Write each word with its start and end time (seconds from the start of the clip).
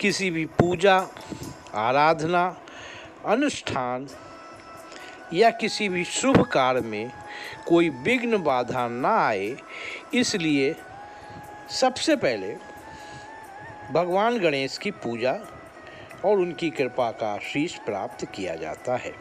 किसी 0.00 0.30
भी 0.30 0.44
पूजा, 0.58 0.96
आराधना, 1.74 2.44
अनुष्ठान 3.26 4.06
या 5.32 5.50
किसी 5.50 5.88
भी 5.88 6.04
शुभ 6.04 6.40
कार्य 6.42 6.80
में 6.80 7.10
कोई 7.68 7.88
विघ्न 7.88 8.42
बाधा 8.42 8.86
ना 8.88 9.16
आए, 9.18 9.56
इसलिए 10.14 10.74
सबसे 11.70 12.16
पहले 12.16 12.54
भगवान 13.92 14.38
गणेश 14.38 14.78
की 14.78 14.90
पूजा 14.90 15.32
और 16.24 16.38
उनकी 16.38 16.70
कृपा 16.70 17.10
का 17.10 17.32
आशीष 17.34 17.76
प्राप्त 17.78 18.24
किया 18.34 18.54
जाता 18.56 18.96
है। 18.96 19.14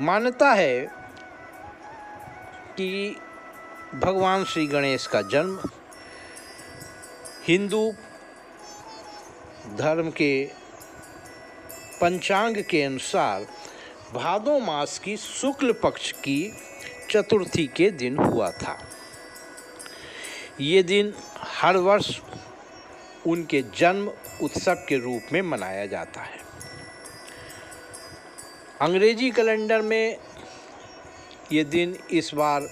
मान्यता 0.00 0.52
है 0.52 0.80
कि 2.76 3.16
भगवान 3.94 4.44
श्री 4.44 4.66
गणेश 4.66 5.06
का 5.06 5.22
जन्म 5.22 5.58
हिंदू 7.48 7.92
धर्म 9.68 10.10
के 10.10 10.44
पंचांग 12.00 12.56
के 12.70 12.82
अनुसार 12.82 13.46
भादो 14.14 14.58
मास 14.58 14.98
की 14.98 15.16
शुक्ल 15.16 15.72
पक्ष 15.72 16.12
की 16.12 16.54
चतुर्थी 17.10 17.66
के 17.66 17.90
दिन 17.90 18.18
हुआ 18.18 18.50
था। 18.50 18.78
ये 20.60 20.82
दिन 20.82 21.14
हर 21.38 21.76
वर्ष 21.76 22.20
उनके 23.26 23.62
जन्म 23.62 24.10
उत्सव 24.42 24.74
के 24.74 24.98
रूप 24.98 25.22
में 25.32 25.42
मनाया 25.42 25.86
जाता 25.86 26.20
है। 26.20 26.40
अंग्रेज़ी 28.80 29.30
कैलेंडर 29.30 29.82
में 29.82 30.18
ये 31.52 31.64
दिन 31.64 31.96
इस 32.10 32.34
बार 32.34 32.68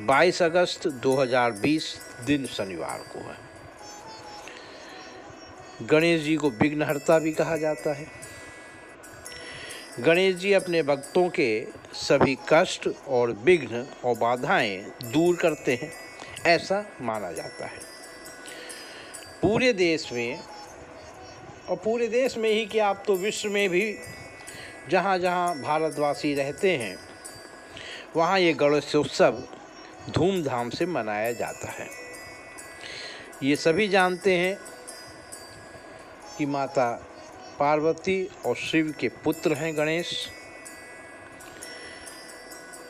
22 0.00 0.42
अगस्त 0.42 0.88
2020 0.88 1.96
दिन 2.26 2.46
शनिवार 2.46 2.98
को 2.98 3.18
है। 3.18 3.41
गणेश 5.80 6.20
जी 6.22 6.36
को 6.36 6.50
विघ्नहर्ता 6.50 7.18
भी 7.18 7.32
कहा 7.32 7.56
जाता 7.56 7.92
है। 7.92 8.06
गणेश 10.00 10.34
जी 10.34 10.52
अपने 10.52 10.82
भक्तों 10.82 11.28
के 11.28 11.66
सभी 11.92 12.36
कष्ट 12.48 12.88
और 13.08 13.30
विघ्न 13.32 13.86
और 14.04 14.16
बाधाएँ 14.16 14.78
दूर 15.04 15.36
करते 15.36 15.74
हैं, 15.74 15.92
ऐसा 16.46 16.84
माना 17.00 17.32
जाता 17.32 17.66
है। 17.66 17.80
पूरे 19.42 19.72
देश 19.72 20.12
में, 20.12 20.40
और 21.68 21.76
पूरे 21.76 22.08
देश 22.08 22.36
में 22.36 22.50
ही 22.50 22.66
कि 22.66 22.78
आप 22.78 23.02
तो 23.06 23.16
विश्व 23.16 23.48
में 23.48 23.68
भी 23.70 23.94
जहाँ 24.90 25.18
जहाँ 25.18 25.62
भारतवासी 25.62 26.34
रहते 26.34 26.76
हैं, 26.76 26.96
वहाँ 28.16 28.38
ये 28.40 28.52
गणेशोत्सव 28.52 29.42
धूमधाम 30.10 30.70
से 30.70 30.86
मनाया 30.86 31.32
जाता 31.32 31.70
है। 31.70 31.88
ये 33.42 33.56
सभी 33.56 33.88
जानते 33.88 34.34
हैं 34.34 34.58
कि 36.38 36.46
माता 36.46 36.90
पार्वती 37.58 38.24
और 38.46 38.56
शिव 38.56 38.94
के 39.00 39.08
पुत्र 39.24 39.54
हैं 39.54 39.76
गणेश। 39.76 40.12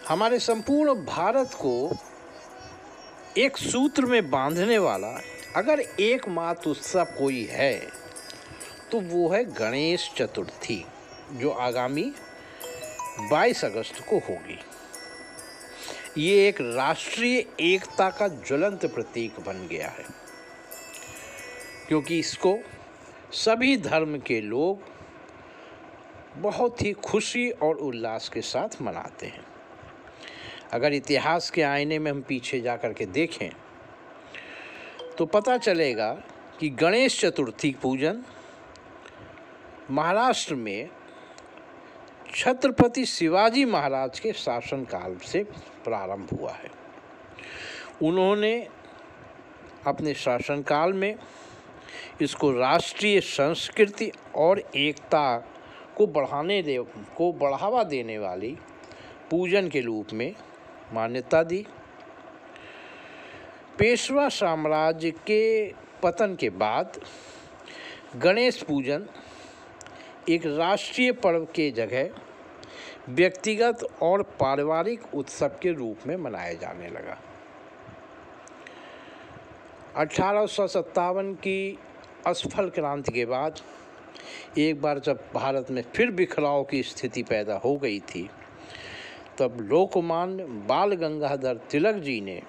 हमारे 0.09 0.39
संपूर्ण 0.39 0.95
भारत 1.05 1.55
को 1.57 1.97
एक 3.39 3.57
सूत्र 3.59 4.07
में 4.07 4.31
बांधने 4.31 4.79
वाला, 4.79 5.13
अगर 5.57 5.81
एक 5.81 6.29
मात 6.29 6.67
उत्सव 6.67 7.05
कोई 7.19 7.45
है 7.51 7.75
तो 8.91 9.01
वो 9.03 9.29
है 9.29 9.45
गणेश 9.53 10.11
चतुर्थी, 10.17 10.85
जो 11.33 11.51
आगामी 11.51 12.13
22 13.31 13.65
अगस्त 13.65 14.01
को 14.09 14.19
होगी। 14.21 14.59
ये 16.19 16.49
एक 16.49 16.61
राष्ट्रीय 16.61 17.39
एकता 17.63 18.09
का 18.11 18.29
ज्वलंत 18.29 18.85
प्रतीक 18.87 19.41
बन 19.41 19.67
गया 19.69 19.89
है, 19.89 20.05
क्योंकि 21.89 22.19
इसको 22.19 22.59
सभी 23.33 23.77
धर्म 23.77 24.19
के 24.19 24.41
लोग 24.41 24.83
बहुत 26.37 26.83
ही 26.83 26.93
खुशी 26.93 27.51
और 27.51 27.77
उल्लास 27.77 28.29
के 28.29 28.41
साथ 28.41 28.81
मनाते 28.83 29.27
हैं। 29.27 29.45
अगर 30.73 30.93
इतिहास 30.93 31.51
के 31.51 31.63
आईने 31.63 31.99
में 31.99 32.11
हम 32.11 32.21
पीछे 32.23 32.61
जा 32.61 32.77
कर 32.77 32.93
के 32.93 33.07
देखें 33.07 33.51
तो 35.19 35.27
पता 35.27 35.57
चलेगा 35.59 36.13
कि 36.61 36.69
गणेश 36.69 37.21
चतुर्थी 37.21 37.71
पूजन 37.83 38.23
महाराष्ट्र 39.91 40.55
में 40.55 40.89
छत्रपति 42.35 43.05
शिवाजी 43.07 43.65
महाराज 43.65 44.21
के 44.21 44.33
शासनकाल 44.33 45.17
से 45.17 45.43
प्रारंभ 45.85 46.29
हुआ 46.33 46.53
है। 46.53 46.71
उन्होंने 48.03 48.69
अपने 49.87 50.15
शासनकाल 50.15 50.93
में 50.93 51.15
इसको 52.23 52.51
राष्ट्रीय 52.53 53.21
संस्कृति 53.21 54.11
और 54.37 54.59
एकता 54.59 55.37
को 55.97 56.07
बढ़ाने 56.07 56.63
दे, 56.63 56.79
को 57.17 57.33
बढ़ावा 57.33 57.83
देने 57.83 58.19
वाली 58.19 58.57
पूजन 59.31 59.69
के 59.69 59.81
रूप 59.81 60.13
में 60.13 60.35
मान्यता 60.95 61.43
दी। 61.43 61.65
पेशवा 63.79 64.29
साम्राज्य 64.29 65.11
के 65.11 65.73
पतन 66.03 66.37
के 66.41 66.51
बाद 66.51 67.01
गणेश 68.17 68.63
पूजन 68.63 69.07
एक 70.29 70.47
राष्ट्रीय 70.47 71.13
पर्व 71.13 71.45
के 71.45 71.71
जगह 71.71 72.11
व्यक्तिगत 73.09 73.87
और 74.03 74.23
पारिवारिक 74.23 75.15
उत्सव 75.15 75.51
के 75.63 75.73
रूप 75.73 76.07
में 76.07 76.17
मनाया 76.17 76.53
जाने 76.53 76.89
लगा। 76.89 77.19
अठारह 79.97 80.47
की 81.43 81.79
असफल 82.27 82.69
क्रांति 82.69 83.13
के 83.13 83.25
बाद, 83.25 83.59
एक 84.59 84.81
बार 84.81 84.99
जब 84.99 85.25
भारत 85.35 85.71
में 85.71 85.83
फिर 85.97 86.11
बिखराव 86.11 86.63
की 86.65 86.83
स्थिति 86.83 87.23
पैदा 87.23 87.55
हो 87.55 87.77
गई 87.77 87.99
थी, 88.01 88.31
तब 89.39 89.61
लोकमान्य 89.61 90.45
बाल 90.45 90.95
गंगाधर 90.95 91.57
तिलक 91.71 91.95
जी 91.95 92.21
ने 92.21 92.43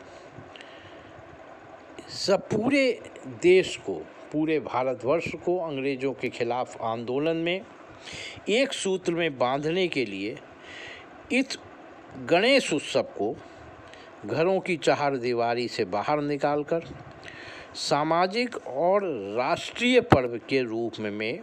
सब 2.10 2.48
पूरे 2.50 3.00
देश 3.42 3.78
को, 3.78 3.94
पूरे 4.32 4.60
भारतवर्ष 4.60 5.28
को 5.36 5.58
अंग्रेज़ों 5.58 6.14
के 6.14 6.30
खिलाफ 6.30 6.82
आंदोलन 6.82 7.38
में 7.38 7.62
एक 8.50 8.74
सूत्र 8.74 9.14
में 9.14 9.38
बांधने 9.38 9.88
के 9.88 10.06
लिए 10.06 10.38
इस 11.32 11.60
गणेश 12.30 12.74
उत्सव 12.74 13.02
को 13.02 13.36
घरों 14.26 14.60
की 14.60 14.78
चार 14.78 15.18
दीवारी 15.18 15.68
से 15.68 15.86
बाहर 15.86 16.22
निकालकर 16.22 16.84
सामाजिक 17.76 18.56
और 18.68 19.04
राष्ट्रीय 19.38 20.00
पर्व 20.02 20.38
के 20.50 20.62
रूप 20.62 21.00
में 21.00 21.12
में 21.12 21.40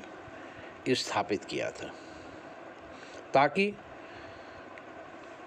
स्थापित 0.89 1.45
किया 1.45 1.71
था, 1.71 1.91
ताकि 3.35 3.73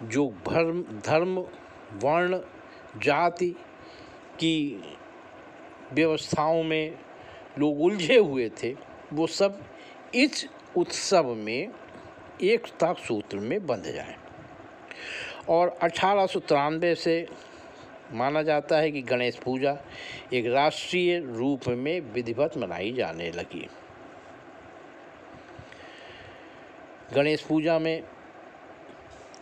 जो 0.03 0.27
धर्म 0.49 0.81
धर्म, 1.05 1.37
वर्ण, 1.93 2.39
जाति 3.03 3.49
की 4.39 4.83
व्यवस्थाओं 5.93 6.63
में 6.63 6.97
लोग 7.59 7.81
उलझे 7.81 8.17
हुए 8.17 8.49
थे, 8.63 8.75
वो 9.13 9.27
सब 9.27 9.61
इस 10.15 10.47
उत्सव 10.77 11.33
में 11.35 11.71
एकता 12.41 12.93
सूत्र 12.93 13.37
में 13.37 13.65
बंध 13.67 13.83
जाए। 13.83 14.15
और 15.49 15.77
अठारह 15.81 16.25
सौ 16.25 16.39
तिरानवे 16.39 16.95
से 16.95 17.25
माना 18.13 18.43
जाता 18.43 18.77
है 18.77 18.91
कि 18.91 19.01
गणेश 19.01 19.35
पूजा 19.35 19.77
एक 20.33 20.45
राष्ट्रीय 20.45 21.19
रूप 21.19 21.67
में 21.67 21.99
विधिवत 21.99 22.57
मनाई 22.57 22.93
जाने 22.93 23.31
लगी। 23.31 23.67
गणेश 27.13 27.41
पूजा 27.41 27.79
में 27.79 28.03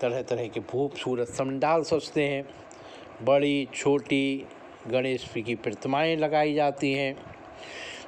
तरह 0.02 0.22
तरह 0.22 0.48
के 0.48 0.59
खूबसूरत 0.59 1.28
समंडाल 1.28 1.84
सजते 1.84 2.24
हैं। 2.24 2.46
बड़ी, 3.26 3.68
छोटी 3.76 4.46
गणेश 4.88 5.29
की 5.46 5.56
प्रतिमाएँ 5.56 6.16
लगाई 6.16 6.53
जाती 6.53 6.94
हैं। 6.94 7.26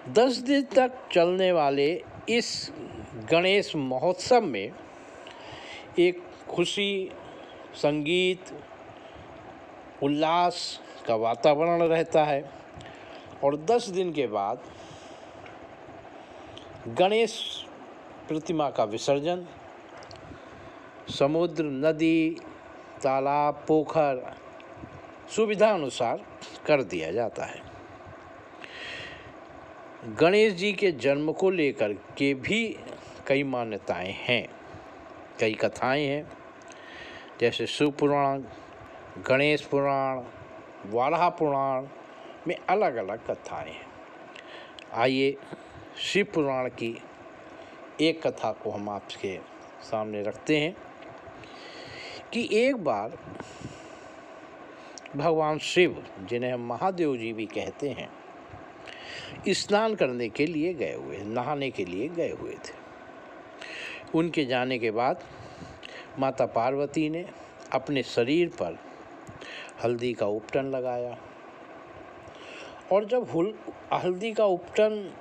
दस 0.09 0.37
दिन 0.37 0.61
तक 0.61 0.91
चलने 1.11 1.51
वाले 1.51 2.03
इस 2.29 2.71
गणेश 3.31 3.75
महोत्सव 3.75 4.41
में 4.41 4.71
एक 5.99 6.23
खुशी, 6.49 7.11
संगीत 7.75 8.39
उल्लास 10.03 10.81
का 11.07 11.15
वातावरण 11.15 11.81
रहता 11.81 12.23
है। 12.23 12.49
और 13.43 13.57
दस 13.57 13.89
दिन 13.89 14.13
के 14.13 14.27
बाद 14.27 14.63
गणेश 16.87 17.65
प्रतिमा 18.27 18.69
का 18.69 18.83
विसर्जन, 18.83 19.47
समुद्र, 21.09 21.63
नदी, 21.63 22.37
तालाब, 23.03 23.65
पोखर, 23.67 24.35
सुविधा 25.35 25.69
अनुसार 25.69 26.25
कर 26.65 26.83
दिया 26.83 27.11
जाता 27.11 27.45
है। 27.45 27.61
गणेश 30.19 30.53
जी 30.53 30.73
के 30.73 30.91
जन्म 30.91 31.31
को 31.31 31.49
लेकर 31.49 31.93
के 31.93 32.33
भी 32.33 32.79
कई 33.27 33.43
मान्यताएँ 33.43 34.11
हैं, 34.11 34.47
कई 35.39 35.53
कथाएँ 35.53 36.05
हैं, 36.05 36.31
जैसे 37.39 37.67
शिवपुराण 37.67 38.43
गणेश 39.17 39.61
पुराण 39.61 40.23
वाराह 40.85 41.29
पुराण, 41.29 41.85
में 42.47 42.55
अलग 42.69 42.95
अलग 42.95 43.19
कथाएँ 43.27 43.71
हैं। 43.71 43.85
आइए 44.93 45.37
शिव 45.97 46.25
पुराण 46.25 46.69
की 46.69 47.01
एक 48.01 48.27
कथा 48.27 48.51
को 48.51 48.71
हम 48.71 48.89
आपके 48.89 49.39
सामने 49.83 50.23
रखते 50.23 50.57
हैं 50.57 50.75
कि 52.33 52.49
एक 52.51 52.75
बार 52.75 53.17
भगवान 55.15 55.57
शिव, 55.57 56.03
जिन्हें 56.19 56.53
हम 56.53 56.67
महादेव 56.67 57.17
जी 57.17 57.33
भी 57.33 57.45
कहते 57.45 57.89
हैं, 57.89 58.09
स्नान 59.49 59.95
करने 59.95 60.29
के 60.29 60.45
लिए 60.45 60.73
गए 60.73 60.93
हुए 60.93 61.17
नहाने 61.17 61.69
के 61.71 61.85
लिए 61.85 62.07
गए 62.07 62.31
हुए 62.31 62.53
थे। 62.53 62.81
उनके 64.15 64.45
जाने 64.45 64.79
के 64.79 64.91
बाद 64.91 65.23
माता 66.19 66.45
पार्वती 66.45 67.09
ने 67.09 67.25
अपने 67.73 68.03
शरीर 68.03 68.49
पर 68.49 68.79
हल्दी 69.83 70.13
का 70.13 70.25
उपटन 70.25 70.65
लगाया। 70.65 71.17
और 72.91 73.05
जब 73.05 73.27
हल्दी 73.93 74.31
का 74.33 74.45
उपटन 74.45 75.13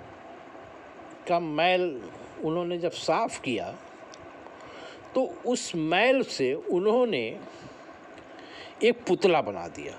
का 1.29 1.41
मैल 1.41 2.03
उन्होंने 2.45 2.79
जब 2.79 2.91
साफ़ 2.91 3.41
किया 3.41 3.75
तो 5.15 5.25
उस 5.47 5.73
मैल 5.75 6.23
से 6.23 6.55
उन्होंने 6.55 7.41
एक 8.85 9.05
पुतला 9.09 9.43
बना 9.43 9.69
दिया। 9.69 9.99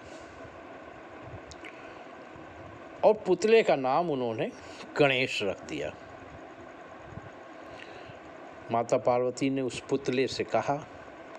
और 3.05 3.13
पुतले 3.13 3.63
का 3.63 3.75
नाम 3.75 4.09
उन्होंने 4.09 4.51
गणेश 4.97 5.43
रख 5.43 5.63
दिया। 5.63 5.93
माता 8.71 8.97
पार्वती 8.97 9.49
ने 9.49 9.61
उस 9.61 9.79
पुतले 9.79 10.27
से 10.27 10.43
कहा 10.43 10.75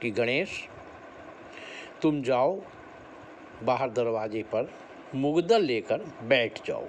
कि, 0.03 0.11
गणेश, 0.11 0.69
तुम 2.03 2.23
जाओ 2.23 2.61
बाहर 3.65 3.91
दरवाजे 3.91 4.43
पर 4.53 4.71
मुगदल 5.15 5.63
लेकर 5.63 6.05
बैठ 6.23 6.65
जाओ 6.67 6.87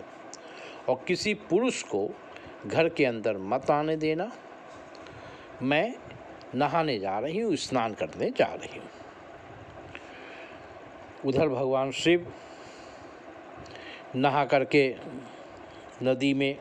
और 0.89 1.03
किसी 1.07 1.33
पुरुष 1.49 1.81
को 1.83 2.07
घर 2.67 2.89
के 2.89 3.05
अंदर 3.05 3.37
मत 3.43 3.71
आने 3.71 3.95
देना। 3.97 4.31
मैं 5.61 5.93
नहाने 6.55 6.97
जा 6.99 7.17
रही 7.19 7.39
हूँ, 7.39 7.55
स्नान 7.55 7.93
करने 7.93 8.29
जा 8.29 8.53
रही 8.53 8.79
हूँ। 8.79 8.89
उधर 11.25 11.47
भगवान 11.49 11.91
शिव 11.93 12.31
नहा 14.15 14.43
करके 14.45 14.95
नदी 16.03 16.33
में 16.33 16.57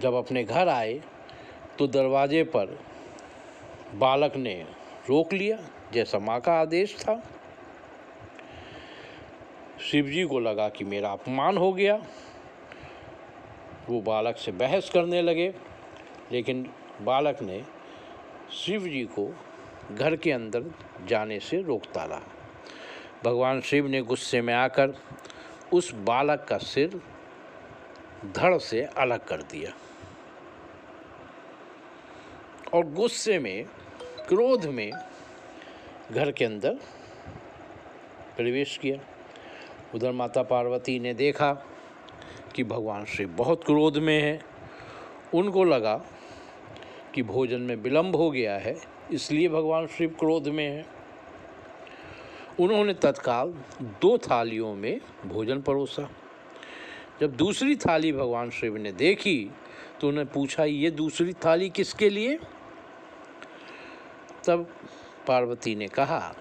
जब 0.00 0.14
अपने 0.14 0.44
घर 0.44 0.68
आए 0.68 1.00
तो 1.78 1.86
दरवाजे 1.86 2.42
पर 2.46 2.78
बालक 3.94 4.36
ने 4.36 4.54
रोक 5.08 5.32
लिया, 5.32 5.58
जैसा 5.92 6.18
माँ 6.18 6.40
का 6.40 6.52
आदेश 6.52 6.96
था। 6.98 7.20
शिव 9.90 10.06
जी 10.06 10.24
को 10.24 10.38
लगा 10.40 10.68
कि 10.68 10.84
मेरा 10.84 11.10
अपमान 11.10 11.56
हो 11.56 11.72
गया। 11.72 11.94
वो 13.88 14.00
बालक 14.00 14.36
से 14.36 14.52
बहस 14.52 14.90
करने 14.90 15.22
लगे, 15.22 15.54
लेकिन 16.32 16.70
बालक 17.02 17.42
ने 17.42 17.62
शिव 18.52 18.80
जी 18.80 19.04
को 19.04 19.26
घर 19.94 20.16
के 20.16 20.32
अंदर 20.32 20.64
जाने 21.06 21.40
से 21.40 21.62
रोकता 21.62 22.04
रहा। 22.04 22.22
भगवान 23.24 23.60
शिव 23.60 23.86
ने 23.86 24.02
गुस्से 24.02 24.40
में 24.40 24.54
आकर 24.54 24.94
उस 25.72 25.92
बालक 25.94 26.46
का 26.48 26.58
सिर 26.58 27.00
धड़ 28.26 28.58
से 28.58 28.82
अलग 28.82 29.24
कर 29.24 29.42
दिया 29.42 29.72
और 32.74 32.86
गुस्से 32.86 33.38
में, 33.38 33.64
क्रोध 34.28 34.66
में 34.66 34.90
घर 36.12 36.32
के 36.32 36.44
अंदर 36.44 36.74
प्रवेश 38.36 38.78
किया। 38.78 39.17
उधर 39.94 40.12
माता 40.12 40.42
पार्वती 40.42 40.98
ने 40.98 41.14
देखा 41.14 41.52
कि 42.54 42.64
भगवान 42.64 43.04
शिव 43.04 43.28
बहुत 43.28 43.64
क्रोध 43.64 43.96
में 43.96 44.20
है। 44.22 44.40
उनको 45.34 45.64
लगा 45.64 45.96
कि 47.14 47.22
भोजन 47.22 47.60
में 47.60 47.76
विलंब 47.76 48.16
हो 48.16 48.30
गया 48.30 48.56
है, 48.58 48.76
इसलिए 49.12 49.48
भगवान 49.48 49.86
शिव 49.86 50.16
क्रोध 50.20 50.48
में 50.48 50.66
है। 50.66 50.86
उन्होंने 52.60 52.94
तत्काल 52.94 53.54
दो 54.02 54.16
थालियों 54.18 54.74
में 54.74 55.00
भोजन 55.26 55.60
परोसा। 55.60 56.08
जब 57.20 57.36
दूसरी 57.36 57.76
थाली 57.76 58.12
भगवान 58.12 58.50
शिव 58.50 58.76
ने 58.76 58.92
देखी 58.92 59.50
तो 60.00 60.08
उन्हें 60.08 60.26
पूछा, 60.26 60.64
ये 60.64 60.90
दूसरी 60.90 61.32
थाली 61.32 61.70
किसके 61.70 62.08
लिए? 62.10 62.38
तब 64.46 64.68
पार्वती 65.26 65.74
ने 65.74 65.86
कहा 65.88 66.34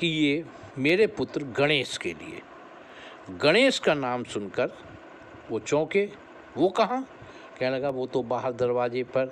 कि, 0.00 0.06
ये 0.06 0.44
मेरे 0.78 1.06
पुत्र 1.06 1.44
गणेश 1.44 1.96
के 1.98 2.12
लिए। 2.12 2.42
गणेश 3.30 3.78
का 3.78 3.94
नाम 3.94 4.24
सुनकर 4.24 4.70
वो 5.50 5.58
चौंके, 5.58 6.10
वो 6.56 6.68
कहाँ? 6.68 7.02
कहने 7.60 7.76
लगा, 7.76 7.90
वो 7.90 8.06
तो 8.06 8.22
बाहर 8.22 8.52
दरवाजे 8.52 9.02
पर 9.02 9.26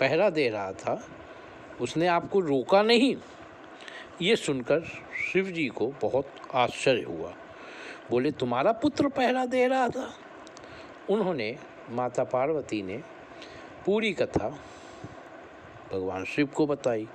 पहरा 0.00 0.30
दे 0.30 0.48
रहा 0.48 0.72
था, 0.72 1.08
उसने 1.80 2.06
आपको 2.06 2.40
रोका 2.40 2.82
नहीं। 2.82 3.16
ये 4.22 4.36
सुनकर 4.36 4.80
शिव 5.32 5.44
जी 5.44 5.68
को 5.68 5.86
बहुत 5.86 6.28
आश्चर्य 6.54 7.02
हुआ। 7.02 7.34
बोले, 8.10 8.30
तुम्हारा 8.30 8.72
पुत्र 8.72 9.08
पहरा 9.08 9.46
दे 9.46 9.68
रहा 9.68 9.88
था। 9.88 10.14
उन्होंने 11.10 11.58
माता 11.90 12.24
पार्वती 12.24 12.82
ने 12.82 13.02
पूरी 13.86 14.12
कथा 14.12 14.48
भगवान 15.92 16.24
शिव 16.24 16.46
को 16.46 16.66
बताई। 16.66 17.08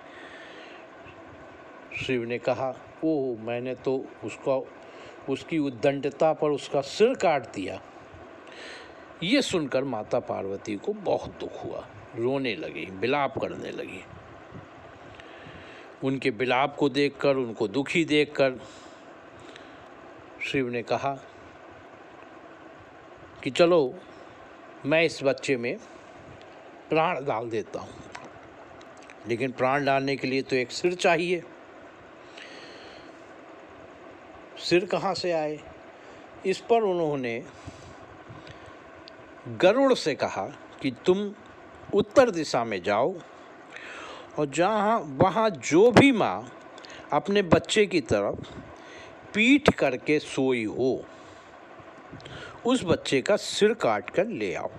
शिव 2.05 2.23
ने 2.23 2.37
कहा, 2.37 2.75
ओह, 3.03 3.41
मैंने 3.41 3.75
तो 3.75 4.05
उसका 4.23 4.82
उसकी 5.29 5.57
उद्दंडता 5.57 6.33
पर 6.33 6.49
उसका 6.49 6.81
सिर 6.81 7.13
काट 7.13 7.53
दिया। 7.53 7.81
ये 9.23 9.41
सुनकर 9.41 9.83
माता 9.83 10.19
पार्वती 10.19 10.75
को 10.75 10.93
बहुत 10.93 11.39
दुख 11.39 11.65
हुआ। 11.65 11.87
रोने 12.15 12.55
लगी, 12.55 12.85
बिलाप 12.85 13.39
करने 13.39 13.71
लगी। 13.71 14.03
उनके 16.03 16.31
बिलाप 16.31 16.75
को 16.75 16.89
देखकर, 16.89 17.35
उनको 17.35 17.67
दुखी 17.67 18.05
देखकर 18.05 18.53
शिव 20.43 20.69
ने 20.69 20.83
कहा 20.83 21.13
कि 23.43 23.51
चलो, 23.51 23.99
मैं 24.85 25.03
इस 25.03 25.19
बच्चे 25.23 25.57
में 25.57 25.77
प्राण 26.89 27.25
डाल 27.25 27.49
देता 27.49 27.79
हूँ। 27.79 27.89
लेकिन 29.27 29.51
प्राण 29.51 29.85
डालने 29.85 30.15
के 30.15 30.27
लिए 30.27 30.41
तो 30.41 30.55
एक 30.55 30.71
सिर 30.71 30.95
चाहिए। 30.95 31.43
सिर 34.63 34.85
कहाँ 34.85 35.13
से 35.13 35.31
आए? 35.31 35.59
इस 36.45 36.59
पर 36.59 36.81
उन्होंने 36.81 37.43
गरुड़ 39.47 39.93
से 39.93 40.15
कहा 40.15 40.45
कि 40.81 40.91
तुम 41.05 41.31
उत्तर 41.93 42.29
दिशा 42.31 42.63
में 42.63 42.81
जाओ 42.83 43.13
और 44.39 44.45
जहाँ, 44.45 44.99
वहाँ 44.99 45.49
जो 45.49 45.91
भी 45.91 46.11
माँ 46.11 46.51
अपने 47.13 47.41
बच्चे 47.41 47.85
की 47.85 48.01
तरफ़ 48.01 48.47
पीठ 49.33 49.69
करके 49.69 50.19
सोई 50.19 50.63
हो, 50.63 51.05
उस 52.65 52.83
बच्चे 52.83 53.21
का 53.21 53.35
सिर 53.35 53.73
काट 53.73 54.09
कर 54.09 54.27
ले 54.27 54.53
आओ। 54.53 54.69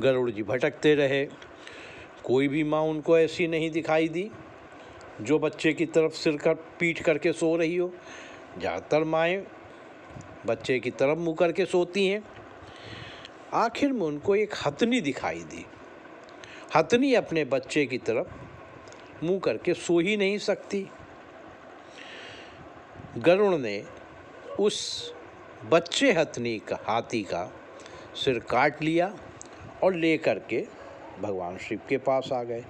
गरुड़ 0.00 0.30
जी 0.30 0.42
भटकते 0.42 0.94
रहे। 0.94 1.24
कोई 2.24 2.48
भी 2.48 2.64
माँ 2.64 2.80
उनको 2.80 3.18
ऐसी 3.18 3.46
नहीं 3.46 3.70
दिखाई 3.70 4.08
दी, 4.08 4.30
जो 5.20 5.38
बच्चे 5.38 5.72
की 5.72 5.86
तरफ़ 5.86 6.12
सिर 6.12 6.36
कर, 6.36 6.54
पीठ 6.54 7.02
करके 7.02 7.32
सो 7.32 7.56
रही 7.56 7.76
हो। 7.76 7.92
ज़्यादातर 8.58 9.04
माएँ 9.04 9.44
बच्चे 10.46 10.78
की 10.80 10.90
तरफ़ 10.90 11.18
मुँह 11.18 11.36
करके 11.36 11.64
सोती 11.64 12.06
हैं। 12.06 12.22
आखिर 13.54 13.92
में 13.92 14.02
उनको 14.02 14.34
एक 14.36 14.54
हथनी 14.66 15.00
दिखाई 15.00 15.42
दी। 15.42 15.64
हथनी 16.76 17.14
अपने 17.14 17.44
बच्चे 17.44 17.84
की 17.86 17.98
तरफ़ 17.98 19.24
मुँह 19.24 19.38
करके 19.38 19.74
सो 19.74 19.98
ही 19.98 20.16
नहीं 20.16 20.38
सकती। 20.38 20.86
गरुण 23.18 23.58
ने 23.58 23.82
उस 24.60 25.12
बच्चे 25.64 26.12
हथनी 26.12 26.58
का, 26.58 26.78
हाथी 26.84 27.22
का 27.22 27.50
सिर 28.14 28.38
काट 28.38 28.82
लिया 28.82 29.12
और 29.82 29.94
ले 29.94 30.16
करके 30.18 30.64
भगवान 31.20 31.56
शिव 31.58 31.80
के 31.88 31.98
पास 31.98 32.32
आ 32.32 32.42
गए। 32.42 32.64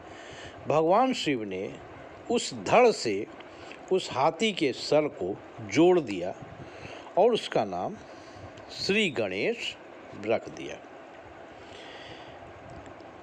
भगवान 0.69 1.13
शिव 1.13 1.43
ने 1.45 1.75
उस 2.31 2.53
धड़ 2.65 2.91
से 2.91 3.27
उस 3.93 4.09
हाथी 4.13 4.53
के 4.53 4.73
सर 4.73 5.09
को 5.09 5.37
जोड़ 5.61 6.01
दिया 6.01 6.35
और 7.19 7.33
उसका 7.33 7.65
नाम 7.65 7.97
श्री 8.71 9.11
गणेश 9.11 9.77
रख 10.27 10.49
दिया। 10.49 10.77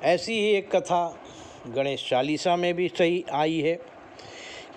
ऐसी 0.04 0.34
ही 0.34 0.52
एक 0.52 0.76
कथा 0.76 1.24
गणेश 1.68 2.10
चालीसा 2.10 2.56
में 2.56 2.74
भी 2.74 2.88
सही 2.88 3.24
आई 3.32 3.60
है 3.60 3.80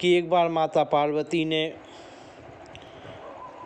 कि 0.00 0.14
एक 0.18 0.30
बार 0.30 0.48
माता 0.48 0.84
पार्वती 0.84 1.44
ने 1.44 1.76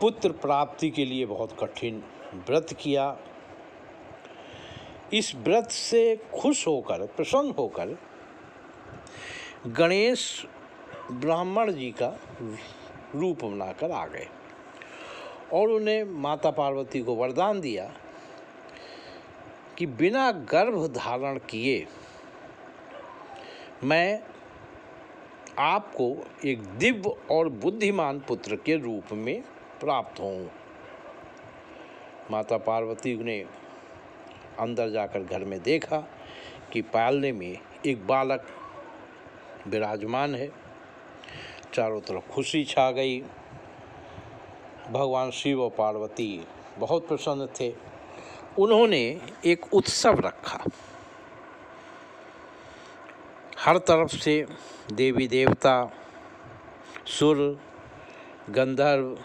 पुत्र 0.00 0.32
प्राप्ति 0.32 0.90
के 0.90 1.04
लिए 1.04 1.26
बहुत 1.26 1.56
कठिन 1.60 2.02
व्रत 2.34 2.76
किया। 2.80 3.16
इस 5.12 5.34
व्रत 5.34 5.70
से 5.70 6.16
खुश 6.34 6.66
होकर, 6.66 7.06
प्रसन्न 7.06 7.50
होकर 7.50 7.98
गणेश 9.66 10.46
ब्राह्मण 11.12 11.72
जी 11.72 11.90
का 12.02 12.08
रूप 13.14 13.44
बनाकर 13.44 13.90
आ 13.90 14.06
गए 14.06 14.26
और 15.52 15.68
उन्हें 15.68 16.04
माता 16.04 16.50
पार्वती 16.50 17.00
को 17.02 17.14
वरदान 17.14 17.60
दिया 17.60 17.90
कि 19.78 19.86
बिना 19.86 20.30
गर्भ 20.32 20.86
धारण 20.86 21.38
किए 21.38 21.86
मैं 23.84 24.20
आपको 25.58 26.24
एक 26.44 26.62
दिव्य 26.78 27.14
और 27.30 27.48
बुद्धिमान 27.48 28.20
पुत्र 28.20 28.56
के 28.56 28.76
रूप 28.76 29.12
में 29.12 29.40
प्राप्त 29.80 30.20
हूँ 30.20 30.50
माता 32.30 32.56
पार्वती 32.58 33.16
ने 33.24 33.40
अंदर 34.58 34.90
जाकर 34.90 35.22
घर 35.22 35.44
में 35.44 35.62
देखा 35.62 35.98
कि 36.72 36.82
पालने 36.82 37.32
में 37.32 37.58
एक 37.86 38.06
बालक 38.06 38.46
विराजमान 39.68 40.34
है। 40.34 40.67
चारों 41.74 42.00
तरफ़ 42.00 42.32
खुशी 42.32 42.64
छा 42.64 42.90
गई। 42.90 43.20
भगवान 44.90 45.30
शिव 45.30 45.62
और 45.62 45.70
पार्वती 45.70 46.46
बहुत 46.78 47.08
प्रसन्न 47.08 47.46
थे। 47.46 47.74
उन्होंने 48.58 49.20
एक 49.44 49.74
उत्सव 49.74 50.20
रखा। 50.20 50.64
हर 53.58 53.78
तरफ़ 53.78 54.16
से 54.16 54.46
देवी 54.92 55.28
देवता, 55.28 55.92
सुर, 57.06 57.60
गंधर्व, 58.50 59.18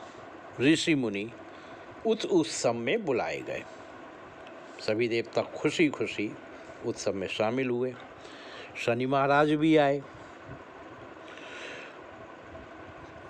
ऋषि 0.62 0.96
मुनि 0.96 1.32
उस 2.08 2.26
उत्सव 2.26 2.74
में 2.74 3.06
बुलाए 3.06 3.42
गए। 3.42 3.64
सभी 4.80 5.08
देवता 5.08 5.42
खुशी 5.42 5.90
खुशी 5.90 6.36
उत्सव 6.86 7.14
में 7.14 7.28
शामिल 7.28 7.70
हुए। 7.70 7.94
शनि 8.86 9.06
महाराज 9.06 9.52
भी 9.52 9.78
आए। 9.78 10.02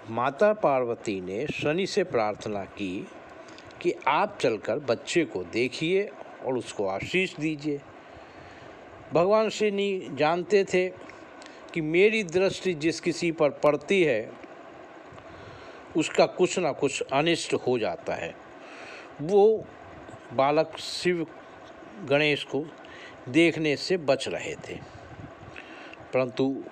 माता 0.09 0.53
पार्वती 0.53 1.21
ने 1.21 1.47
शनि 1.47 1.87
से 1.87 2.03
प्रार्थना 2.03 2.65
की 2.65 3.07
कि 3.81 3.95
आप 4.07 4.37
चलकर 4.41 4.79
बच्चे 4.79 5.25
को 5.25 5.43
देखिए 5.43 6.11
और 6.45 6.57
उसको 6.57 6.87
आशीष 6.87 7.35
दीजिए। 7.35 7.81
भगवान 9.13 9.49
शनि 9.49 10.07
जानते 10.11 10.63
थे 10.63 10.89
कि 11.73 11.81
मेरी 11.81 12.23
दृष्टि 12.23 12.73
जिस 12.73 12.99
किसी 12.99 13.31
पर 13.31 13.49
पड़ती 13.49 14.03
है, 14.03 14.31
उसका 15.97 16.25
कुछ 16.25 16.59
ना 16.59 16.71
कुछ 16.71 17.03
अनिष्ट 17.13 17.53
हो 17.53 17.79
जाता 17.79 18.15
है। 18.15 18.35
वो 19.21 19.65
बालक 20.33 20.77
शिव 20.77 21.27
गणेश 22.05 22.43
को 22.43 22.65
देखने 23.29 23.75
से 23.75 23.97
बच 23.97 24.27
रहे 24.27 24.55
थे। 24.55 24.75
परंतु 26.13 26.63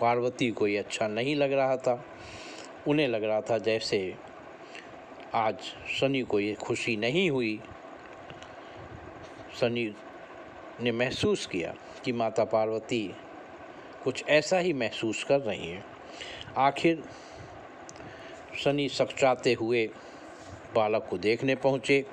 पार्वती 0.00 0.50
को 0.50 0.66
ये 0.66 0.76
अच्छा 0.76 1.08
नहीं 1.08 1.34
लग 1.36 1.52
रहा 1.52 1.76
था। 1.76 2.04
उन्हें 2.88 3.08
लग 3.08 3.24
रहा 3.24 3.40
था 3.40 3.58
जैसे 3.58 3.98
आज 5.34 5.56
शनि 6.00 6.22
को 6.22 6.40
ये 6.40 6.54
खुशी 6.54 6.96
नहीं 6.96 7.30
हुई। 7.30 7.58
शनि 9.60 9.92
ने 10.80 10.92
महसूस 10.92 11.46
किया 11.46 11.74
कि 12.04 12.12
माता 12.12 12.44
पार्वती 12.44 13.02
कुछ 14.04 14.24
ऐसा 14.28 14.58
ही 14.58 14.72
महसूस 14.72 15.24
कर 15.24 15.40
रही 15.40 15.68
हैं। 15.68 15.84
आखिर 16.56 17.02
शनि 18.58 18.88
सकचाते 18.88 19.52
हुए 19.52 19.86
बालक 20.74 21.06
को 21.10 21.18
देखने 21.18 21.54
पहुँचे। 21.54 22.04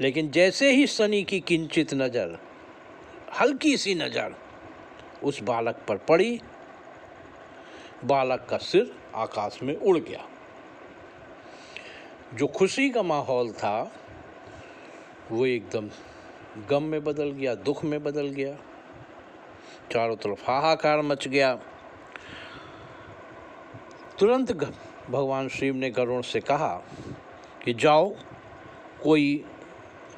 लेकिन 0.00 0.30
जैसे 0.30 0.70
ही 0.70 0.86
शनि 0.86 1.22
की 1.22 1.40
किंचित 1.40 1.94
नज़र, 1.94 2.38
हल्की 3.40 3.76
सी 3.76 3.94
नज़र 3.94 4.34
उस 5.24 5.42
बालक 5.42 5.84
पर 5.88 5.96
पड़ी 6.08 6.40
बालक 8.04 8.46
का 8.50 8.56
सिर 8.56 8.94
आकाश 9.14 9.58
में 9.62 9.76
उड़ 9.76 9.98
गया। 9.98 10.28
जो 12.34 12.46
खुशी 12.46 12.90
का 12.90 13.02
माहौल 13.02 13.52
था, 13.52 13.92
वो 15.30 15.46
एकदम 15.46 15.90
गम 16.70 16.82
में 16.82 17.04
बदल 17.04 17.30
गया, 17.30 17.54
दुख 17.54 17.84
में 17.84 18.02
बदल 18.02 18.26
गया। 18.26 18.56
चारों 19.92 20.16
तरफ़ 20.16 20.50
हाहाकार 20.50 21.02
मच 21.02 21.28
गया। 21.28 21.54
तुरंत 24.18 24.52
भगवान 25.10 25.48
शिव 25.48 25.74
ने 25.74 25.90
गरुण 25.90 26.22
से 26.22 26.40
कहा 26.40 26.82
कि 27.64 27.74
जाओ, 27.74 28.16
कोई 29.02 29.44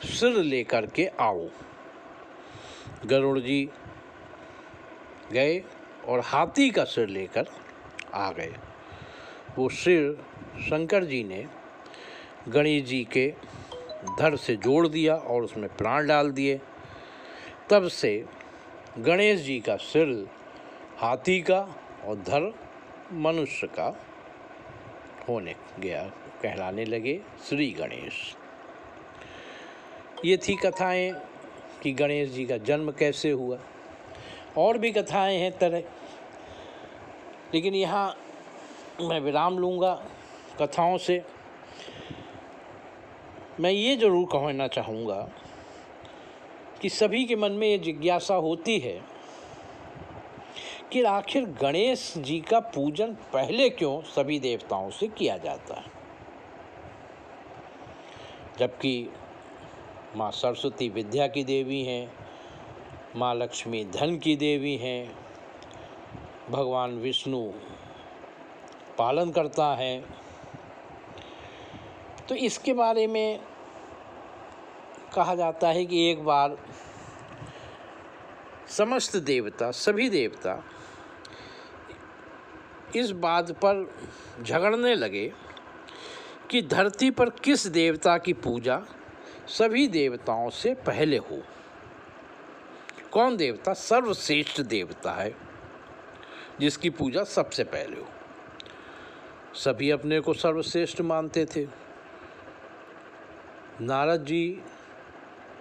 सिर 0.03 0.33
लेकर 0.33 0.87
के 0.87 1.07
आओ। 1.07 1.49
गरुड़ 3.07 3.39
जी 3.39 3.71
गए 5.33 5.63
और 6.09 6.21
हाथी 6.21 6.71
का 6.71 6.85
सिर 6.85 7.09
लेकर 7.09 7.64
आ 8.15 8.33
गए। 8.33 8.55
वो 9.59 9.69
सिर 9.69 10.25
शंकर 10.61 11.05
जी 11.05 11.25
ने 11.25 11.47
गणेश 12.49 12.85
जी 12.85 13.05
के 13.13 13.35
धर 14.19 14.37
से 14.37 14.57
जोड़ 14.57 14.89
दिया 14.89 15.15
और 15.15 15.43
उसमें 15.43 15.77
प्राण 15.77 16.07
डाल 16.07 16.31
दिए। 16.31 16.61
तब 17.71 17.89
से 17.89 18.25
गणेश 18.99 19.41
जी 19.41 19.61
का 19.61 19.77
सिर 19.77 20.29
हाथी 20.99 21.41
का 21.41 21.61
और 22.05 22.15
धर 22.15 22.53
मनुष्य 23.13 23.67
का 23.67 24.07
होने 25.29 25.55
गया, 25.81 26.03
कहलाने 26.43 26.85
लगे 26.85 27.21
श्री 27.49 27.71
गणेश। 27.71 28.37
ये 30.25 30.37
थी 30.37 30.57
कथाएँ 30.57 31.13
कि 31.83 31.93
गणेश 31.93 32.29
जी 32.29 32.47
का 32.47 32.57
जन्म 32.57 32.91
कैसे 32.91 33.31
हुआ। 33.31 33.59
और 34.59 34.79
भी 34.79 34.91
कथाएँ 34.91 35.39
हैं 35.39 35.59
तरह। 35.59 35.83
लेकिन 37.55 37.75
यहाँ 37.75 38.17
मैं 39.01 39.21
विराम 39.21 39.59
लूँगा 39.59 40.03
कथाओं 40.61 40.99
से। 40.99 41.25
मैं 43.61 43.71
ये 43.71 43.97
ज़रूर 43.97 44.27
कहना 44.27 44.69
चाहूँगा 44.69 45.29
कि 46.83 46.89
सभी 46.89 47.25
के 47.25 47.37
मन 47.37 47.53
में 47.53 47.69
ये 47.69 47.79
जिज्ञासा 47.79 48.35
होती 48.35 48.79
है 48.79 49.01
कि 50.93 51.03
आखिर 51.03 51.45
गणेश 51.45 52.15
जी 52.17 52.41
का 52.41 52.61
पूजन 52.61 53.13
पहले 53.13 53.71
क्यों 53.71 54.03
सभी 54.03 54.39
देवताओं 54.39 54.91
से 54.91 55.09
किया 55.09 55.37
जाता 55.37 55.75
है? 55.75 55.93
जबकि 58.59 59.11
माँ 60.17 60.31
सरस्वती 60.31 60.89
विद्या 60.89 61.27
की 61.27 61.45
देवी 61.45 61.85
हैं, 61.85 62.13
माँ 63.17 63.35
लक्ष्मी 63.35 63.85
धन 63.85 64.19
की 64.19 64.37
देवी 64.37 64.77
हैं 64.77 65.24
भगवान 66.51 66.99
विष्णु 66.99 67.53
पालन 68.99 69.31
करता 69.31 69.67
है। 69.75 70.05
तो 72.29 72.35
इसके 72.35 72.73
बारे 72.73 73.07
में 73.07 73.41
कहा 75.15 75.35
जाता 75.35 75.69
है 75.69 75.87
कि 75.87 76.11
एक 76.11 76.25
बार 76.25 76.57
समस्त 78.69 79.17
देवता, 79.17 79.71
सभी 79.71 80.09
देवता 80.11 80.65
इस 82.97 83.11
बात 83.11 83.51
पर 83.51 83.95
झगड़ने 84.43 84.95
लगे 84.95 85.33
कि 86.51 86.63
धरती 86.63 87.11
पर 87.11 87.31
किस 87.31 87.67
देवता 87.67 88.19
की 88.19 88.33
पूजा 88.33 88.83
सभी 89.49 89.89
देवताओं 89.89 90.51
से 90.51 90.75
पहले 90.75 91.17
हो। 91.17 91.43
कौन 93.13 93.37
देवता? 93.37 93.73
सर्वश्रेष्ठ 93.73 94.61
देवता 94.61 95.13
है। 95.13 95.44
जिसकी 96.61 96.91
पूजा 96.91 97.25
सबसे 97.25 97.65
पहले 97.65 98.01
हो। 98.01 98.07
सभी 99.55 99.91
अपने 99.91 100.21
को 100.21 100.35
सर्वश्रेष्ठ 100.35 101.01
मानते 101.01 101.47
थे। 101.47 101.67
नारद 103.81 104.25
जी 104.25 104.63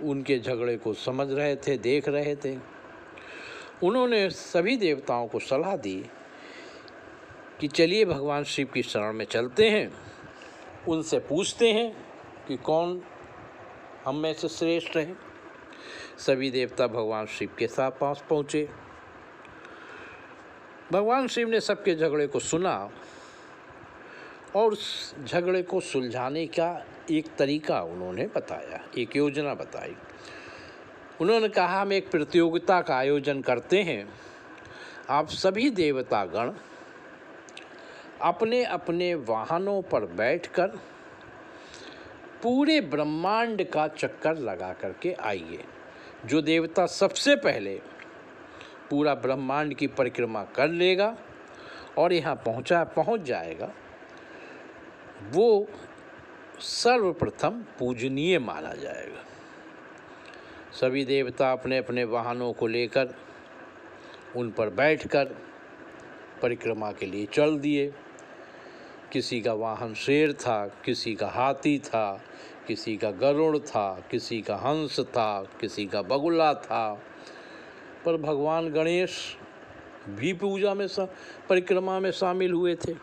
उनके 0.02 0.40
झगड़े 0.40 0.78
को 0.78 0.94
समझ 0.94 1.32
रहे 1.32 1.56
थे, 1.56 1.78
देख 1.78 2.10
रहे 2.10 2.36
थे। 2.36 2.58
उन्होंने 3.84 4.30
सभी 4.30 4.78
देवताओं 4.78 5.28
को 5.28 5.40
सलाह 5.40 5.78
दी 5.78 6.06
कि 7.60 7.68
चलिए 7.68 8.06
भगवान 8.06 8.44
शिव 8.44 8.68
की 8.74 8.84
शरण 8.84 9.14
में 9.14 9.26
चलते 9.26 9.70
हैं। 9.70 9.94
उनसे 10.88 11.20
पूछते 11.20 11.74
हैं 11.74 12.06
कि 12.48 12.58
कौन 12.58 13.04
हम 14.06 14.16
में 14.16 14.34
से 14.34 14.48
श्रेष्ठ 14.48 14.98
है। 14.98 15.16
सभी 16.18 16.52
देवता 16.52 16.88
भगवान 16.88 17.26
शिव 17.26 17.50
के 17.58 17.68
साथ 17.68 17.92
पास 17.92 18.24
पहुँचे। 18.30 18.83
भगवान 20.92 21.28
शिव 21.28 21.50
ने 21.50 21.60
सबके 21.60 21.96
झगड़े 21.96 22.28
को 22.28 22.40
सुना 22.40 22.92
और 24.56 24.72
उस 24.72 25.16
झगड़े 25.26 25.62
को 25.64 25.80
सुलझाने 25.80 26.46
का 26.48 26.86
एक 27.12 27.26
तरीका 27.36 27.82
उन्होंने 27.82 28.26
बताया, 28.36 28.80
एक 28.98 29.16
योजना 29.16 29.54
बताई। 29.54 29.96
उन्होंने 31.22 31.50
कहा, 31.50 31.82
हम 31.82 31.94
एक 31.94 32.12
प्रतियोगिता 32.12 32.82
का 32.82 32.96
आयोजन 32.96 33.42
करते 33.42 33.82
हैं। 33.82 34.14
आप 35.10 35.28
सभी 35.28 35.70
देवतागण 35.70 36.52
अपने 38.22 38.64
अपने 38.64 39.14
वाहनों 39.16 39.82
पर 39.82 40.06
बैठकर 40.06 40.68
पूरे 42.44 42.82
ब्रह्मांड 42.82 43.64
का 43.70 43.88
चक्कर 43.88 44.38
लगा 44.38 44.74
करके 44.74 45.14
आइए। 45.14 45.64
जो 46.26 46.42
देवता 46.42 46.86
सबसे 46.86 47.36
पहले 47.36 47.82
पूरा 48.90 49.16
ब्रह्मांड 49.16 49.74
की 49.74 49.88
परिक्रमा 49.88 50.44
कर 50.44 50.68
लेगा 50.68 51.18
और 51.98 52.14
यहाँ 52.14 52.36
पहुँचा, 52.36 52.84
पहुँच 52.84 53.22
जाएगा। 53.22 53.74
वो 55.32 55.68
सर्वप्रथम 56.60 57.64
पूजनीय 57.80 58.40
माना 58.40 58.74
जाएगा। 58.74 59.24
सभी 60.74 61.06
देवता 61.06 61.52
अपने 61.52 61.78
अपने 61.78 62.04
वाहनों 62.04 62.54
को 62.54 62.68
लेकर, 62.68 63.16
उन 64.36 64.52
पर 64.52 64.70
बैठकर 64.70 65.26
परिक्रमा 66.42 66.92
के 66.92 67.06
लिए 67.06 67.26
चल 67.26 67.60
दिए। 67.60 67.94
किसी 69.12 69.42
का 69.42 69.54
वाहन 69.54 69.94
शेर 69.94 70.34
था, 70.34 70.68
किसी 70.68 71.16
का 71.16 71.28
हाथी 71.28 71.80
था, 71.80 72.22
किसी 72.68 72.98
का 72.98 73.12
गरुड़ 73.12 73.58
था, 73.58 74.08
किसी 74.12 74.42
का 74.42 74.56
हंस 74.56 75.00
था, 75.00 75.44
किसी 75.62 75.86
का 75.86 76.02
बगुला 76.02 76.54
था। 76.54 77.02
पर 78.06 78.18
भगवान 78.18 78.70
गणेश 78.70 79.38
भी 80.10 80.34
पूजा 80.34 80.74
में 80.74 80.88
सा, 80.88 81.06
परिक्रमा 81.50 82.00
में 82.00 82.12
शामिल 82.12 82.54
हुए 82.54 82.76
थे। 82.76 82.94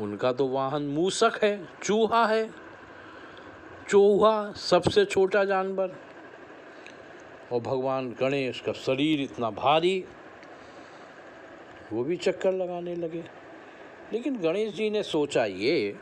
उनका 0.00 0.32
तो 0.32 0.48
वाहन 0.48 0.82
मूसक 0.82 1.32
है, 1.42 1.68
चूहा 1.82 2.26
है। 2.26 2.50
चूहा 3.88 4.52
सबसे 4.52 5.04
छोटा 5.04 5.44
जानवर। 5.44 5.96
और 7.52 7.60
भगवान 7.60 8.16
गणेश 8.20 8.60
का 8.60 8.72
शरीर 8.72 9.20
इतना 9.20 9.50
भारी, 9.50 10.04
वो 11.92 12.04
भी 12.04 12.16
चक्कर 12.16 12.52
लगाने 12.52 12.94
लगे। 12.94 13.24
लेकिन 14.12 14.36
गणेश 14.36 14.74
जी 14.74 14.90
ने 14.90 15.02
सोचा 15.02 15.44
ये 15.44 15.96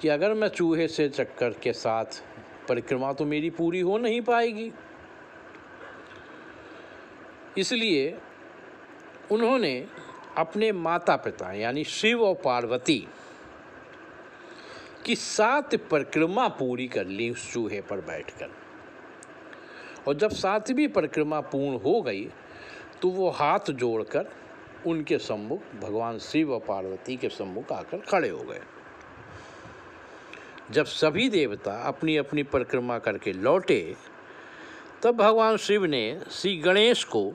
कि 0.00 0.08
अगर 0.08 0.34
मैं 0.34 0.48
चूहे 0.48 0.88
से 0.88 1.08
चक्कर 1.08 1.50
के 1.50 1.72
साथ 1.72 2.04
परिक्रमा 2.68 3.12
तो 3.12 3.24
मेरी 3.24 3.50
पूरी 3.50 3.80
हो 3.80 3.98
नहीं 3.98 4.20
पाएगी। 4.20 4.72
इसलिए 7.58 8.16
उन्होंने 9.32 9.86
अपने 10.38 10.70
माता 10.72 11.16
पिता 11.16 11.52
यानी 11.52 11.84
शिव 11.84 12.22
और 12.24 12.34
पार्वती, 12.34 13.06
की 15.06 15.14
सात 15.16 15.74
परिक्रमा 15.90 16.48
पूरी 16.48 16.86
कर 16.88 17.06
ली 17.06 17.28
उस 17.30 17.52
चूहे 17.52 17.80
पर 17.80 18.00
बैठकर। 18.00 18.50
और 20.08 20.14
जब 20.14 20.30
सातवीं 20.30 20.88
परिक्रमा 20.88 21.40
पूर्ण 21.40 21.78
हो 21.78 22.00
गई 22.02 22.24
तो 23.02 23.08
वो 23.08 23.30
हाथ 23.30 23.70
जोड़कर 23.70 24.30
उनके 24.86 25.18
सम्मुख 25.18 25.60
भगवान 25.80 26.18
शिव 26.18 26.52
और 26.52 26.60
पार्वती 26.60 27.16
के 27.16 27.28
सम्मुख 27.28 27.72
आकर 27.72 27.98
खड़े 28.00 28.28
हो 28.28 28.42
गए। 28.42 28.60
जब 30.70 30.84
सभी 30.84 31.28
देवता 31.28 31.72
अपनी 31.82 32.16
अपनी 32.16 32.42
परिक्रमा 32.42 32.98
करके 32.98 33.32
लौटे, 33.32 33.96
तब 35.02 35.16
भगवान 35.16 35.56
शिव 35.56 35.84
ने 35.84 36.20
श्री 36.30 36.56
गणेश 36.56 37.04
को 37.04 37.32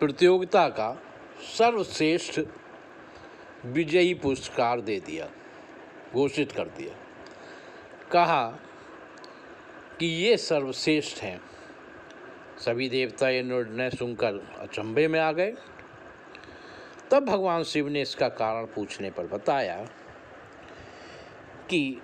प्रतियोगिता 0.00 0.68
का 0.68 1.02
सर्वश्रेष्ठ 1.58 2.40
विजयी 3.64 4.14
पुरस्कार 4.14 4.80
दे 4.80 5.00
दिया, 5.00 5.28
घोषित 6.12 6.52
कर 6.52 6.68
दिया। 6.68 6.94
कहा 8.12 8.50
कि 10.00 10.06
ये 10.06 10.36
सर्वश्रेष्ठ 10.36 11.18
हैं। 11.18 11.40
सभी 12.58 12.88
देवता 12.88 13.28
ये 13.28 13.42
निर्णय 13.42 13.90
सुनकर 13.90 14.34
अचंभे 14.58 15.08
में 15.08 15.20
आ 15.20 15.32
गए। 15.32 15.54
तब 17.10 17.24
भगवान 17.24 17.62
शिव 17.62 17.88
ने 17.88 18.02
इसका 18.02 18.28
कारण 18.28 18.64
पूछने 18.64 19.10
पर 19.10 19.26
बताया 19.26 19.84
कि 21.70 22.00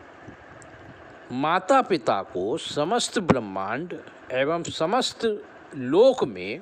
माता 1.32 1.82
पिता 1.82 2.22
को 2.22 2.56
समस्त 2.56 3.18
ब्रह्मांड 3.18 4.00
एवं 4.32 4.62
समस्त 4.62 5.46
लोक 5.76 6.24
में 6.24 6.60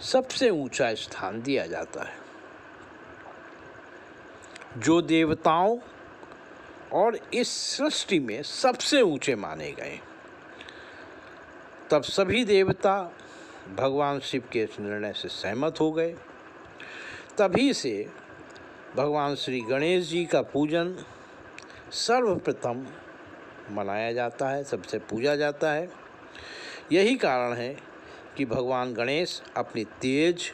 सबसे 0.00 0.50
ऊँचा 0.50 0.92
स्थान 0.94 1.42
दिया 1.42 1.66
जाता 1.66 2.02
है, 2.02 2.16
जो 4.76 5.00
देवताओं 5.02 5.78
और 6.92 7.18
इस 7.34 7.48
सृष्टि 7.48 8.18
में 8.18 8.42
सबसे 8.42 9.00
ऊँचे 9.02 9.34
माने 9.34 9.70
गए। 9.72 9.98
तब 11.90 12.02
सभी 12.02 12.44
देवता 12.44 13.12
भगवान 13.76 14.20
शिव 14.20 14.42
के 14.52 14.62
इस 14.62 14.78
निर्णय 14.80 15.12
से 15.12 15.28
सहमत 15.28 15.80
हो 15.80 15.90
गए। 15.92 16.14
तभी 17.38 17.72
से 17.74 18.08
भगवान 18.96 19.34
श्री 19.34 19.60
गणेश 19.60 20.08
जी 20.08 20.24
का 20.24 20.42
पूजन 20.42 20.96
सर्वप्रथम 21.90 22.86
मनाया 23.70 24.12
जाता 24.12 24.48
है, 24.48 24.64
सबसे 24.64 24.98
पूजा 24.98 25.36
जाता 25.36 25.72
है। 25.72 25.88
यही 26.92 27.16
कारण 27.16 27.52
है 27.52 27.87
कि 28.38 28.44
भगवान 28.44 28.94
गणेश 28.94 29.42
अपनी 29.56 29.84
तेज, 29.84 30.52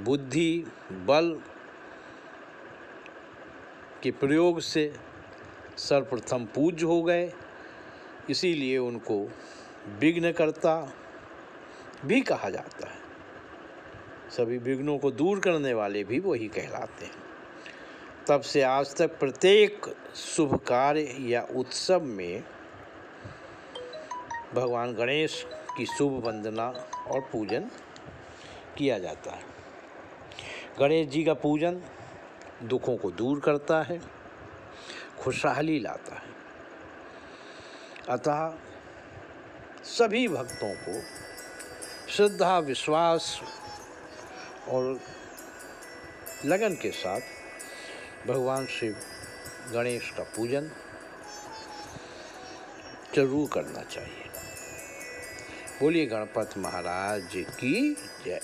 बुद्धि, 0.00 0.66
बल 0.92 1.40
के 4.02 4.10
प्रयोग 4.10 4.60
से 4.60 4.94
सर्वप्रथम 5.76 6.44
पूज्य 6.44 6.86
हो 6.86 7.02
गए। 7.02 7.32
इसीलिए 8.30 8.78
उनको 8.78 9.30
विघ्नकर्ता 10.00 10.92
भी 12.04 12.20
कहा 12.20 12.50
जाता 12.50 12.88
है। 12.88 12.98
सभी 14.30 14.58
विघ्नों 14.58 14.98
को 14.98 15.10
दूर 15.10 15.40
करने 15.40 15.74
वाले 15.74 16.04
भी 16.04 16.18
वही 16.18 16.48
कहलाते 16.48 17.04
हैं। 17.04 17.14
तब 18.28 18.40
से 18.40 18.62
आज 18.62 18.96
तक 18.96 19.18
प्रत्येक 19.18 19.86
शुभ 20.14 20.56
कार्य 20.56 21.16
या 21.20 21.46
उत्सव 21.56 22.00
में 22.00 22.44
भगवान 24.54 24.94
गणेश 24.94 25.44
की 25.76 25.86
शुभ 25.86 26.12
वंदना 26.26 26.66
और 27.06 27.20
पूजन 27.32 27.70
किया 28.78 28.98
जाता 28.98 29.30
है। 29.30 29.44
गणेश 30.78 31.08
जी 31.08 31.22
का 31.24 31.34
पूजन 31.34 31.80
दुखों 32.62 32.96
को 32.96 33.10
दूर 33.10 33.40
करता 33.40 33.82
है, 33.82 34.00
खुशहाली 35.20 35.78
लाता 35.80 36.14
है। 36.14 36.28
अतः 38.08 38.52
सभी 39.88 40.26
भक्तों 40.28 40.72
को 40.76 41.00
श्रद्धा, 42.10 42.58
विश्वास 42.58 43.40
और 44.68 45.00
लगन 46.44 46.74
के 46.74 46.90
साथ 46.90 47.20
भगवान 48.28 48.66
शिव 48.66 48.96
गणेश 49.72 50.10
का 50.10 50.22
पूजन 50.36 50.70
ज़रूर 53.14 53.48
करना 53.52 53.82
चाहिए। 53.82 54.29
बोलिए 55.80 56.06
गणपत 56.06 56.54
महाराज 56.58 57.22
की 57.36 57.96
जय। 58.24 58.40